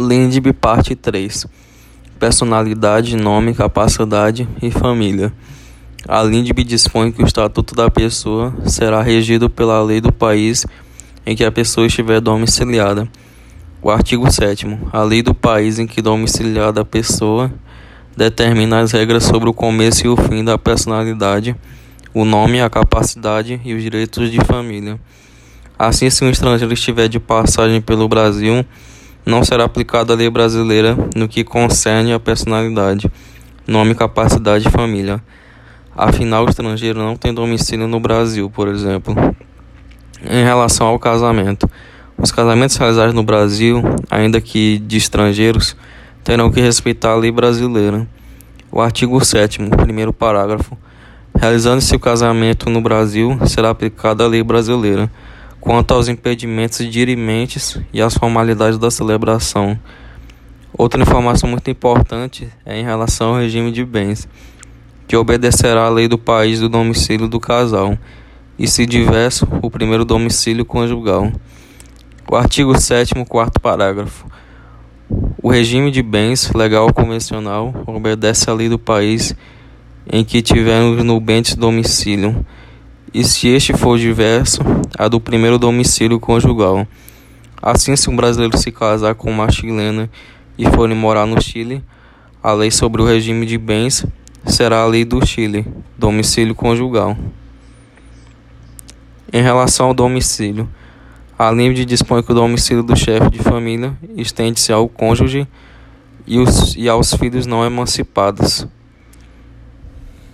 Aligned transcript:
LINDB 0.00 0.52
Parte 0.52 0.94
3 0.94 1.44
Personalidade, 2.20 3.16
nome, 3.16 3.52
capacidade 3.52 4.48
e 4.62 4.70
família. 4.70 5.32
A 6.06 6.22
LINDB 6.22 6.62
dispõe 6.62 7.10
que 7.10 7.20
o 7.20 7.26
Estatuto 7.26 7.74
da 7.74 7.90
Pessoa 7.90 8.54
será 8.64 9.02
regido 9.02 9.50
pela 9.50 9.82
lei 9.82 10.00
do 10.00 10.12
país 10.12 10.64
em 11.26 11.34
que 11.34 11.44
a 11.44 11.50
pessoa 11.50 11.88
estiver 11.88 12.20
domiciliada. 12.20 13.08
O 13.82 13.90
artigo 13.90 14.30
7. 14.30 14.78
A 14.92 15.02
lei 15.02 15.20
do 15.20 15.34
país 15.34 15.80
em 15.80 15.86
que 15.88 16.00
domiciliada 16.00 16.82
a 16.82 16.84
pessoa 16.84 17.52
determina 18.16 18.78
as 18.78 18.92
regras 18.92 19.24
sobre 19.24 19.48
o 19.48 19.52
começo 19.52 20.06
e 20.06 20.08
o 20.08 20.16
fim 20.16 20.44
da 20.44 20.56
personalidade, 20.56 21.56
o 22.14 22.24
nome, 22.24 22.60
a 22.60 22.70
capacidade 22.70 23.60
e 23.64 23.74
os 23.74 23.82
direitos 23.82 24.30
de 24.30 24.38
família. 24.44 25.00
Assim, 25.76 26.08
se 26.08 26.24
um 26.24 26.30
estrangeiro 26.30 26.72
estiver 26.72 27.08
de 27.08 27.18
passagem 27.18 27.80
pelo 27.80 28.08
Brasil, 28.08 28.64
não 29.28 29.44
será 29.44 29.64
aplicada 29.64 30.14
a 30.14 30.16
lei 30.16 30.30
brasileira 30.30 30.96
no 31.14 31.28
que 31.28 31.44
concerne 31.44 32.14
a 32.14 32.18
personalidade, 32.18 33.12
nome, 33.66 33.94
capacidade 33.94 34.66
e 34.66 34.70
família. 34.70 35.22
Afinal, 35.94 36.46
o 36.46 36.48
estrangeiro 36.48 36.98
não 36.98 37.14
tem 37.14 37.34
domicílio 37.34 37.86
no 37.86 38.00
Brasil, 38.00 38.48
por 38.48 38.68
exemplo. 38.68 39.14
Em 40.24 40.42
relação 40.42 40.86
ao 40.86 40.98
casamento, 40.98 41.68
os 42.16 42.32
casamentos 42.32 42.74
realizados 42.76 43.12
no 43.12 43.22
Brasil, 43.22 43.82
ainda 44.10 44.40
que 44.40 44.78
de 44.78 44.96
estrangeiros, 44.96 45.76
terão 46.24 46.50
que 46.50 46.62
respeitar 46.62 47.10
a 47.10 47.16
lei 47.16 47.30
brasileira. 47.30 48.08
O 48.72 48.80
artigo 48.80 49.22
7, 49.22 49.58
primeiro 49.76 50.10
parágrafo. 50.10 50.74
Realizando-se 51.38 51.94
o 51.94 52.00
casamento 52.00 52.70
no 52.70 52.80
Brasil, 52.80 53.38
será 53.44 53.68
aplicada 53.68 54.24
a 54.24 54.26
lei 54.26 54.42
brasileira 54.42 55.10
quanto 55.60 55.94
aos 55.94 56.08
impedimentos 56.08 56.86
dirimentes 56.90 57.78
e 57.92 58.00
às 58.00 58.14
formalidades 58.14 58.78
da 58.78 58.90
celebração. 58.90 59.78
Outra 60.72 61.02
informação 61.02 61.48
muito 61.48 61.70
importante 61.70 62.48
é 62.64 62.78
em 62.78 62.84
relação 62.84 63.30
ao 63.30 63.40
regime 63.40 63.72
de 63.72 63.84
bens, 63.84 64.28
que 65.06 65.16
obedecerá 65.16 65.86
à 65.86 65.88
lei 65.88 66.06
do 66.06 66.18
país 66.18 66.60
do 66.60 66.68
domicílio 66.68 67.28
do 67.28 67.40
casal, 67.40 67.98
e 68.58 68.66
se 68.66 68.84
diverso, 68.84 69.46
o 69.62 69.70
primeiro 69.70 70.04
domicílio 70.04 70.64
conjugal. 70.64 71.32
O 72.30 72.36
artigo 72.36 72.78
7 72.78 73.14
quarto 73.24 73.60
parágrafo. 73.60 74.26
O 75.42 75.50
regime 75.50 75.90
de 75.90 76.02
bens 76.02 76.52
legal 76.52 76.92
convencional 76.92 77.72
obedece 77.86 78.50
à 78.50 78.52
lei 78.52 78.68
do 78.68 78.78
país 78.78 79.34
em 80.10 80.24
que 80.24 80.42
tivermos 80.42 81.02
no 81.04 81.18
bens 81.20 81.54
domicílio 81.54 82.44
e 83.18 83.24
se 83.24 83.48
este 83.48 83.72
for 83.72 83.98
diverso, 83.98 84.60
a 84.96 85.08
do 85.08 85.18
primeiro 85.18 85.58
domicílio 85.58 86.20
conjugal. 86.20 86.86
Assim, 87.60 87.96
se 87.96 88.08
um 88.08 88.14
brasileiro 88.14 88.56
se 88.56 88.70
casar 88.70 89.16
com 89.16 89.28
uma 89.28 89.50
chilena 89.50 90.08
e 90.56 90.64
forem 90.70 90.96
morar 90.96 91.26
no 91.26 91.42
Chile, 91.42 91.82
a 92.40 92.52
lei 92.52 92.70
sobre 92.70 93.02
o 93.02 93.04
regime 93.04 93.44
de 93.44 93.58
bens 93.58 94.06
será 94.46 94.82
a 94.82 94.86
lei 94.86 95.04
do 95.04 95.26
Chile, 95.26 95.66
domicílio 95.98 96.54
conjugal. 96.54 97.16
Em 99.32 99.42
relação 99.42 99.86
ao 99.86 99.94
domicílio, 99.94 100.68
a 101.36 101.50
lei 101.50 101.74
dispõe 101.84 102.22
que 102.22 102.30
o 102.30 102.36
domicílio 102.36 102.84
do 102.84 102.94
chefe 102.94 103.30
de 103.30 103.40
família 103.40 103.98
estende-se 104.16 104.72
ao 104.72 104.88
cônjuge 104.88 105.44
e, 106.24 106.38
os, 106.38 106.76
e 106.76 106.88
aos 106.88 107.12
filhos 107.14 107.46
não 107.46 107.64
emancipados. 107.64 108.64